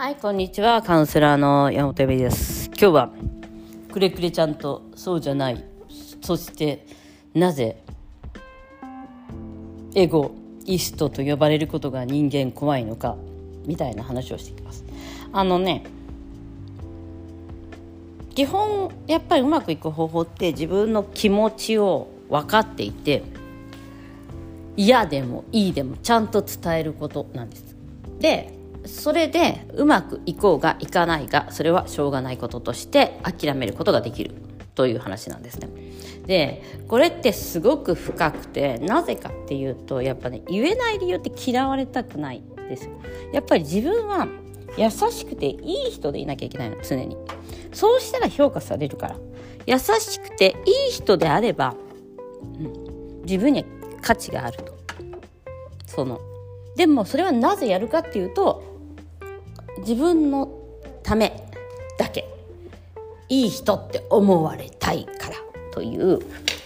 [0.00, 0.80] はい、こんにちは。
[0.80, 2.68] カウンセラーの山本由美です。
[2.68, 3.10] 今日は、
[3.92, 5.62] くれくれちゃんとそうじゃない。
[6.22, 6.86] そして、
[7.34, 7.82] なぜ、
[9.94, 10.30] エゴ、
[10.64, 13.14] イストと呼ばれることが人間怖いのか、
[13.66, 14.86] みたいな話をしていきます。
[15.34, 15.84] あのね、
[18.34, 23.22] 基本、やっぱりうまくいく方法って自分の気持ちを分かっていて、
[24.78, 27.76] 嫌でもいいでもちゃんと伝えることなんです。
[28.18, 34.34] でそれでうまくいこうがいかないがそれはしょうがないこととして諦めることができる
[34.74, 35.68] という話なんですね。
[36.26, 42.88] でこれってすごく深くてなぜかっていうとやっぱね言えない理由って嫌われたくないです。
[43.32, 44.28] やっぱり自分は
[44.76, 47.16] 優しくていい人でいなきゃいけないの常に。
[47.72, 49.16] そうしたら評価されるから
[49.66, 51.74] 優しくていい人であれば、
[52.58, 53.66] うん、自分には
[54.00, 54.78] 価値があると。
[55.86, 56.20] その
[56.76, 58.69] でもそれはなぜやるかっていうと
[59.80, 60.48] 自分の
[61.02, 61.46] ため
[61.98, 62.28] だけ
[63.28, 65.36] いい人って思われたいから
[65.72, 66.18] という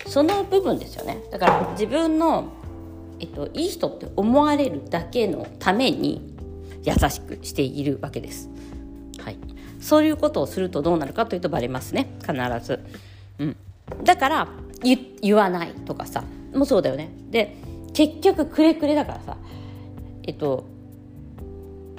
[0.07, 2.53] その部分ですよねだから自分の、
[3.20, 6.35] えっと、いい人って思われるだけのために
[6.83, 8.51] 優しくしているわけです。
[9.19, 9.39] はい、
[9.81, 12.81] そういうことをするとどうなるかというとバレますね必ず。
[13.39, 13.57] うん、
[14.05, 14.48] だから
[15.23, 17.11] 言わないとかさもうそうだよね。
[17.31, 17.57] で
[17.95, 19.37] 結局くれくれだからさ
[20.25, 20.67] えっと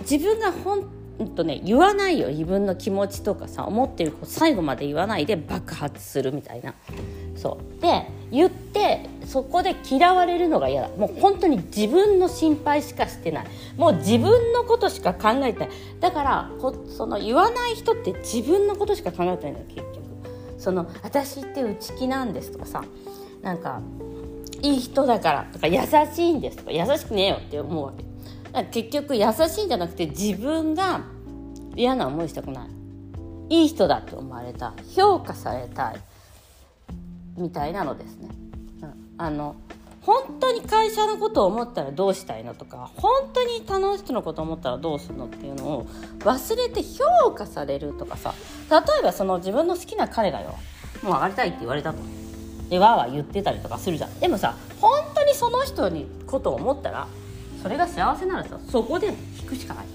[0.02, 2.30] 自分が本ほんとね言わないよ。
[2.30, 6.74] 自分の気持ちとかさ思ってること最後まで言わないで爆発するみたいな。
[7.36, 7.82] そう。
[7.82, 10.90] で言ってそこで嫌われるのが嫌だ。
[10.98, 13.48] もう本当に自分の心配しかしてない。
[13.78, 15.70] もう自分のことしか考えてない。
[16.00, 16.52] だから
[16.90, 19.96] その言わない人って自分のことしか考えてないんだよ結局。
[20.58, 22.84] その私って内気なんですとかさ
[23.42, 23.82] なんか
[24.62, 25.82] いい人だからとか優
[26.14, 28.05] しいんですとか優しくねえよって思うわけ。
[28.64, 31.02] 結局優しいんじゃなくて自分が
[31.76, 32.70] 嫌な思いしたくない。
[33.50, 35.96] いい人だと思われた評価されたい。
[37.38, 38.30] みたいなのですね、
[38.82, 39.56] うん、あの
[40.02, 45.86] 本当に会社のことを思ったらどうしたいのとか本当に他の人のことを思ったらどうするのっていうのを
[46.20, 48.34] 忘れて評価されるとかさ
[48.70, 50.56] 例えばその自分の好きな彼がよ
[51.02, 52.00] もう上がりたいって言われたと。
[52.70, 54.20] でわーわー言ってたりとかするじゃん。
[54.20, 57.08] でもさ本当にその人にことを思ったら
[57.66, 59.08] それが幸せならさそこで
[59.42, 59.86] 引くしかない。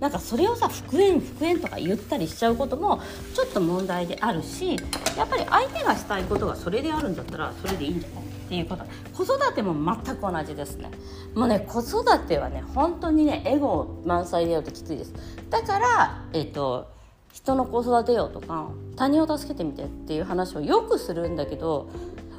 [0.00, 3.00] なんかそれをさ復縁復縁とか言ったりしちゃうことも
[3.34, 4.76] ちょっと問題であるし
[5.16, 8.24] やっぱり相手がしたいことがそれであるんだったらそれでいいんじゃない？
[8.24, 8.84] っていうこと。
[9.14, 9.72] 子育ても
[10.04, 10.90] 全く同じですね。
[11.34, 15.14] もうね子育てはね本当にねエゴ満載でやるときついです。
[15.48, 16.88] だからえっ、と
[17.32, 21.88] 人の子育てよとか他人を助けてみてっていう話をよくするんだけど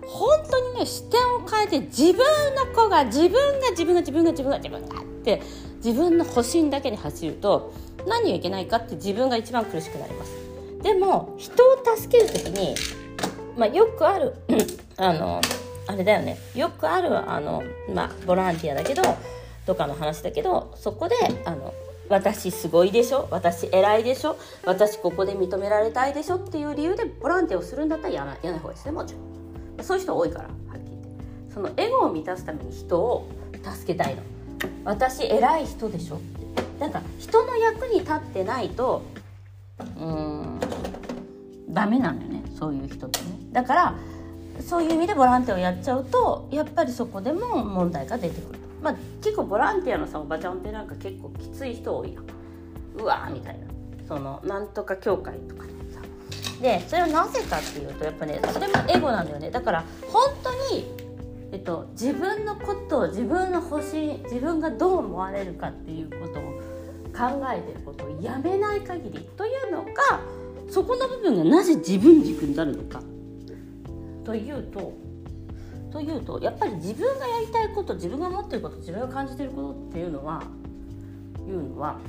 [0.06, 2.18] 本当に視点を変えて自分
[2.56, 5.42] の子が自分が自分が自分が自分が自分がって
[5.84, 7.74] 自分の保身だけに走ると
[8.08, 10.32] 何がいけないかって自分が一番苦しくなります
[10.84, 12.76] でも人を助ける時に、
[13.58, 14.34] まあ、よくある
[14.98, 15.42] あの
[15.88, 17.64] あれだよねよくあるあの、
[17.94, 19.04] まあ、ボランティアだけど
[19.66, 21.16] とかの話だけどそこで
[21.46, 21.74] あの
[22.10, 30.50] 私すごいでしょ私偉いでしょ私ここで認められたいでしょっていう理由でボランティアをするんだったらやらやらない方がいいですねもちろんそういう人多いから
[31.54, 33.28] そのエゴを満たすために人を
[33.64, 34.22] 助けたいの。
[34.86, 36.16] 私偉い人でしょ。
[36.16, 39.04] ってなんか人の役に立ってないと
[39.80, 40.60] うーん
[41.70, 42.44] ダメなのよね。
[42.58, 43.26] そういう人ってね。
[43.52, 43.96] だから
[44.62, 52.26] そういう意味でボランティアをやっちゃうとやっぱりそこでも問題が出てくるまあ結構ボランティアのさおばちゃんってなんか結構きつい人多いやん。
[52.98, 53.66] うわーみたいな。
[54.08, 56.02] そのなんとか協会とかねさ。
[56.62, 59.50] でそれはなぜかっていうとやっぱねそれもエゴなんだよね。
[59.50, 61.01] だから本当に
[61.52, 66.44] えっと、自分のことを自分の星自分がどう思われるかっていうことを
[67.14, 69.92] 考えてることをやめない限りというのが
[70.70, 73.02] そこの部分がなぜ自分軸になるのか。
[74.24, 74.94] というと
[75.92, 80.42] というとやっぱり自分がやりたいこと自分が持ってること自分が感じてることっていうのは
[81.46, 82.00] いうのは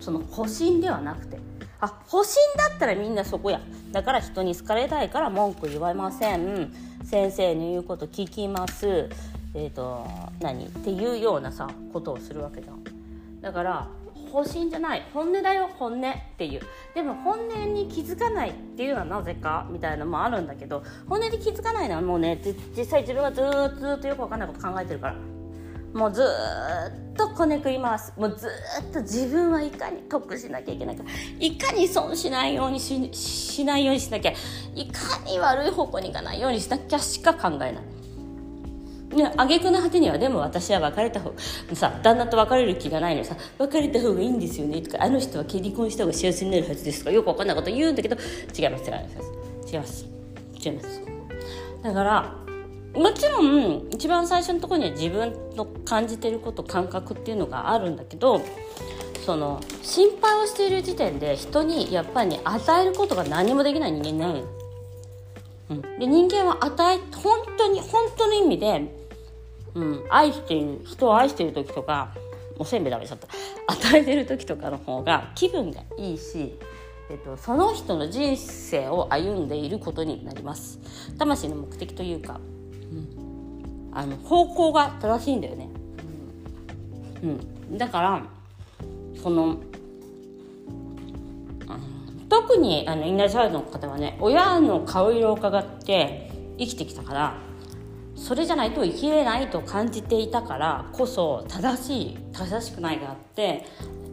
[0.00, 1.38] その保身ではなくて
[1.80, 3.60] あ保身だったらみんなそこや。
[3.92, 6.72] だから人に好かれたいから文句言われません。
[7.04, 9.08] 先生の言うこと聞きます。
[9.54, 10.06] えっ、ー、と
[10.40, 10.66] 何？
[10.66, 12.82] っていうようなさことをするわけじゃん。
[13.40, 13.88] だから
[14.32, 15.02] 保身じゃない。
[15.14, 16.60] 本音だよ本音っていう。
[16.94, 19.66] でも本音に気づかないっていうのはなぜか？
[19.70, 22.40] みたいなのもあるんだけど本音で気づかないのはもうね
[22.76, 25.35] 実際自分がずっとずっとよく分かんないこと考えてるから。
[25.96, 28.12] もうずっとこねくります。
[28.18, 31.04] もうずっと自分はいかに得しなきゃいけないか
[31.40, 34.32] いかに損しないようにししないようにしなきゃ
[34.74, 37.72] いかに悪い方向にいかないようにしなきゃしか考えない。
[39.16, 41.32] ね、挙句の果てにはでも私は別れた方
[41.72, 48.16] さ旦那と別れる気がないのにさ別れた方がいいんですよねとかあの人は結婚した方が幸せになるはずですとかよく分かんないこと言うんだけど
[48.54, 50.06] 違います違います違います
[50.62, 51.02] 違います。
[51.82, 52.45] だから
[52.96, 58.40] もちろん一番最初のところには自分の感じてること感覚っていうのがあるんだけど
[59.24, 64.44] その心配をしている時点で人にやっぱり、ね、与えることが何もできない人間になる。
[65.68, 68.94] うん、で人間は与え本当に本当の意味で、
[69.74, 72.14] うん、愛している人を愛している時とか
[72.56, 73.26] おせんべい食べちゃった。
[73.66, 76.56] 与えてる時とかの方が気分がいいし、
[77.10, 80.78] えっと、その人の人生を歩んでいることになります。
[81.18, 82.40] 魂の目的というか、
[83.96, 85.68] あの方向が正しいんだよね、
[87.22, 88.22] うん、だから
[89.22, 89.56] その
[92.28, 97.38] 特にあのインナーチャイルドの方はね親の顔色を伺って生きてきたから
[98.16, 103.64] それじゃないと生きれないと感じていたからこそ正しい正しくないがあって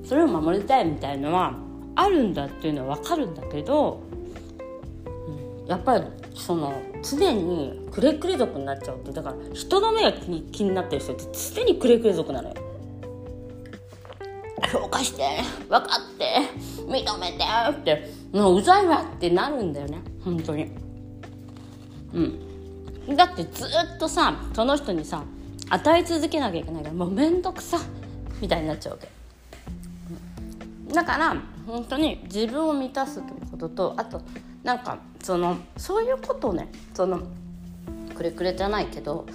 [0.06, 1.56] それを守りたいみたいなのは
[1.96, 4.02] あるんだっていうのは分かるんだけど、
[5.06, 11.24] うん、やっぱりその常にくれくれ族になっちゃうってだから人の目が気に気になってる人って
[11.56, 12.56] 常にくれくれ族なのよ。
[14.72, 15.24] 評価して
[15.70, 16.38] 分かって
[16.88, 20.72] 認めてってもううざいわってなるんだよね本当に。
[22.14, 23.16] うん。
[23.16, 25.24] だってずっとさその人にさ
[25.70, 27.80] 与え続けなきゃいけないからもう面倒くさ
[28.42, 29.10] みたいになっちゃうわけ。
[30.94, 31.36] だから
[31.66, 34.22] 本当に自分を満たすということとあと
[34.64, 36.68] なんかそのそういうことをね。
[36.94, 37.22] その
[38.16, 39.26] くれくれじゃないけど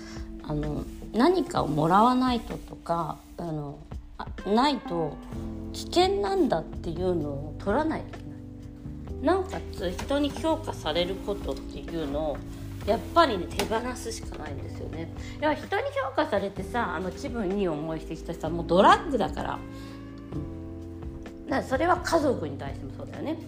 [0.44, 3.79] あの何かをもらわないととかあの
[4.46, 5.17] ないと
[5.73, 9.35] 危険なんだっていうのを取らないといけない。
[9.35, 12.37] なおかつ人に評価されることっていうのを
[12.87, 15.12] やっぱりね手放すしかないんですよね。
[15.41, 19.58] いや人に評価されてさあの気分いい思いしてきた人はもうドラッグだから,、だか
[21.49, 23.38] らそれは家族に対してもそうだよね、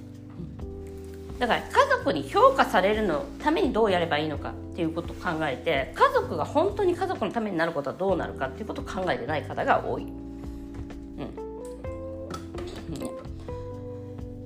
[1.40, 10.06] だから家族に評価されるのためにどうやればいいのかっていうことを考えて家族が本当に家族のためになることはどうなるかっていうことを考えてない方が多い。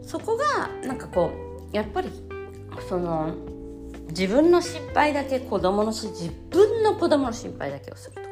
[0.02, 1.32] そこがなんかこ
[1.72, 2.08] うやっぱり
[2.88, 3.34] その
[4.10, 8.28] 自分の心配だけ子供のし自分の子供の心配だけをするとか、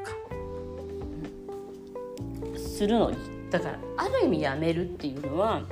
[2.52, 3.16] うん、するのに。
[3.50, 5.62] だからある意味やめるっていうのは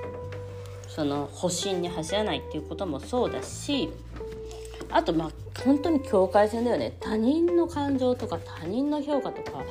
[1.01, 3.89] その保身に走らないっていうこともそうだし
[4.91, 5.31] あとまあ
[5.65, 6.95] 本当に境界線だよね。
[7.01, 9.63] 他人の感情とか他人の評価とか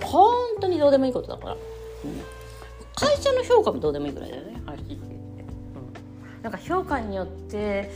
[0.00, 1.60] 本当にどうでもいいことだから、うん、
[2.94, 4.62] 会社の評価もどうでもいいぐらいだよね。
[6.42, 7.90] なんか評価によって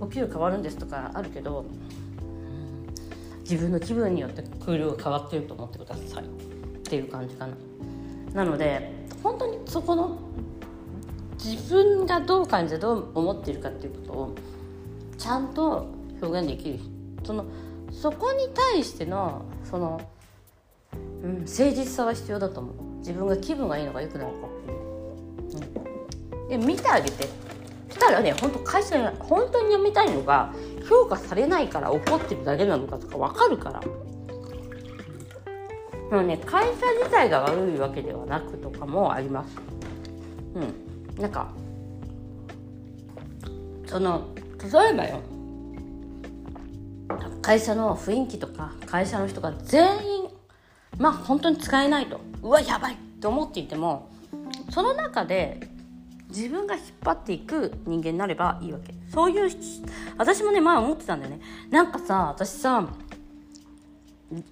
[0.00, 2.86] お給料変わるんですとかあるけど、うん。
[3.42, 6.26] 自分の気分によって給料が変わってると思ってくださいっ
[6.82, 7.54] ていう感じかな。
[8.32, 10.18] なので本当にそこの
[11.44, 14.34] 自分がどう感じてどう思っているかっていうことを
[15.18, 15.86] ちゃんと
[16.22, 16.78] 表現できる
[17.24, 17.44] その
[17.90, 20.00] そこに対してのその、
[21.22, 22.74] うん、誠実さは必要だと思う。
[22.98, 24.48] 自分が気分がいいのか良くないのか。
[26.42, 27.28] う、ん、で見てあげて。
[27.94, 30.52] したらね本当会社に本当に読みたいのが
[30.88, 33.80] 評価されないから怒ってるだけなのかとか分かるから。
[36.10, 39.56] でもね会社自体が悪いわけではなくとかもあります。
[40.54, 40.83] うん、
[41.18, 41.52] なんか
[43.86, 44.28] その
[44.58, 45.20] 例えばよ。
[47.42, 49.84] 会社の雰囲気とか会社の人が全
[50.22, 50.28] 員
[50.96, 52.20] まあ本当に使えないと。
[52.42, 54.10] うわやばいと思っていても
[54.70, 55.68] その中で
[56.28, 58.94] 自分が引っ張っていく人間になればいいわけ。
[59.12, 59.50] そういう
[60.16, 61.40] 私もね前思ってたんだよね。
[61.70, 62.88] なんかさ私さ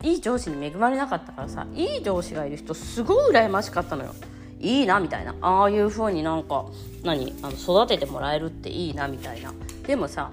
[0.03, 4.15] いい上司に恵まれなかったからさいい上司がいる人すごい羨ましかったのよ。
[4.63, 5.35] いいなみたいな。
[5.41, 6.65] ああいう風になんか
[7.03, 7.35] 何？
[7.43, 9.53] あの育ててもらえるっていいなみたいな。
[9.87, 10.31] でもさ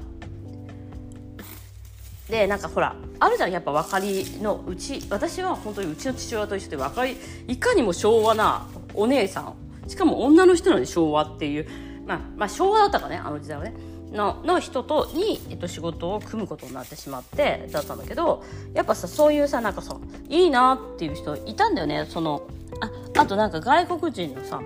[2.30, 5.02] でなんかほらあるじゃんやっぱ分かりのうち。
[5.10, 7.18] 私は本当にうちの父親と一緒で分かり
[7.48, 9.56] いかにも昭和なお姉さん。
[9.90, 11.68] しかも女の人なんで昭和っていう、
[12.06, 13.74] まあ、まあ昭和だったかねあの時代はね。
[14.12, 18.44] のの人とに、えっと、仕事を組むことになってしまってだったんだけど
[18.74, 19.98] やっぱさそういうさなんかさ
[20.30, 22.08] いいなっていう人いたんだよね。
[22.10, 22.48] その
[22.82, 24.62] ああとなんか外国人のさ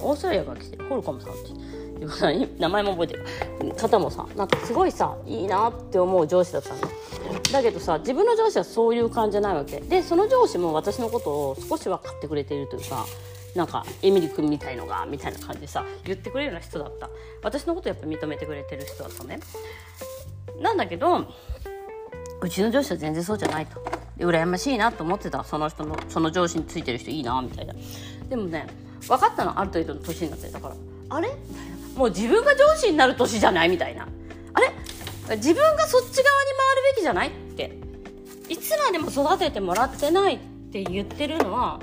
[0.00, 3.24] オーストラリアから来てるホルコムさんっていう名前も覚えてる。
[3.76, 6.88] 方もさなんかすごいさいいなって思う上司だったんだ
[7.52, 9.80] だけどさ自分の上司はそういう感じじゃないわけ。
[9.80, 13.04] でその上司も私のことを少し分かってくれているというか
[13.56, 17.10] なんかエミリ君みたいのがみたいな感じでさ言ってくれるような人だった。
[17.42, 19.40] 私のことやっぱ認めてくれてる人だったね。
[20.60, 21.26] なんだけど
[22.40, 23.97] うちの上司は全然そうじゃないと。
[24.18, 25.44] で羨ましいなと思ってた。
[25.44, 27.74] その人のその上司についてる人いいなみたいな。
[28.28, 28.66] でもね
[29.06, 29.58] 分かったの。
[29.58, 30.74] ある程度の年になってだから。
[31.10, 31.28] あれ？
[31.96, 33.68] もう自分が上司になる年じゃない？
[33.68, 34.06] みたいな。
[34.54, 34.72] あれ？
[35.36, 36.24] 自分がそっち側に回る
[36.96, 37.28] べきじゃない？
[37.28, 37.78] って。
[38.48, 40.38] いつまでも育ててもらってないっ
[40.72, 41.80] て言ってるのは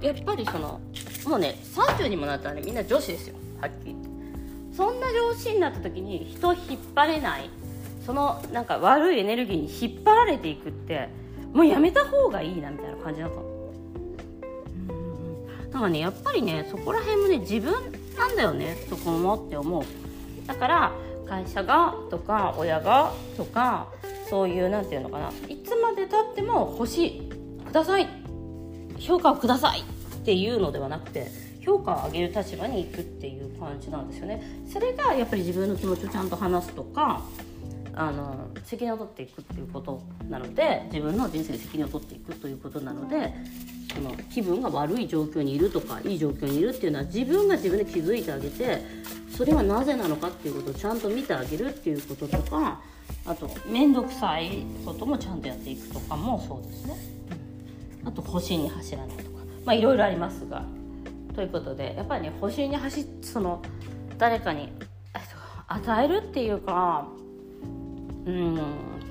[0.00, 0.80] やっぱりその
[1.26, 3.36] もうね30にもなったらねみんな女子ですよ。
[3.60, 4.76] はっきり言って。
[4.76, 6.62] そんな上司になった時に人引っ
[6.94, 7.48] 張れない。
[8.04, 11.08] そのなんか悪いエネルギーに引っ張られていくって
[11.56, 13.42] もうやめた方がいいなみたいな感じだったの。
[15.72, 17.72] だからねやっぱりねそこら辺もね自分
[18.18, 19.84] なんだよねそこもって思う。
[20.46, 20.92] だから
[21.26, 23.88] 会社がとか親がとか
[24.28, 25.32] そういう何て言うのかな。
[25.48, 27.32] いつまでたっても欲しい
[27.66, 28.06] ください。
[28.98, 29.80] 評価をください。
[29.80, 31.28] っていうのではなくて
[31.64, 34.66] 評価を上げる立場に行くっていう感じなんですよね。
[34.70, 37.22] それがやっぱり自分の気持ちをちゃんと話すとか
[37.96, 43.32] あの責任を取っていくっていうことなので自分の人生で責任を取っていくということなので
[43.94, 48.82] その気分が悪い状況にいるとかいい状況にいるっていうのは自分が自分で気づいてあげて
[49.34, 52.80] それはなぜなのかっていうことをちゃんと見てあげるっていうこととか
[53.24, 56.96] あと面倒くさいこともちゃんとやっていくとかもそうですね。
[58.04, 59.28] あと星に走らないとか
[59.64, 60.64] まあいろいろありますが
[61.34, 63.62] ということでやっぱりね星に走ってその
[64.18, 64.72] 誰かに
[65.68, 67.08] 与えるっていうか
[68.26, 68.60] うん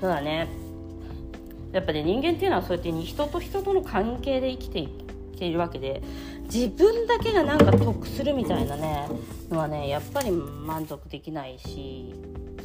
[0.00, 0.48] ただね
[1.72, 4.88] やっぱね人間っていうのはそうやって人と人との関係で生きてい
[5.36, 6.02] ているわけで
[6.44, 9.08] 自分だけがなんか得するみたいなね
[9.50, 12.14] のはねやっぱり満足できないし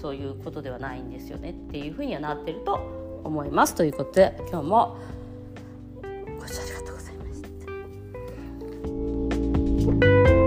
[0.01, 4.97] そういうことではないんですよねっていうふうにはなってると思いますということで今日も
[6.39, 7.25] ご視聴ありがとうございま
[10.19, 10.40] した。